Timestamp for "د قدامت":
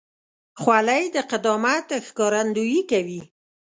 1.15-1.87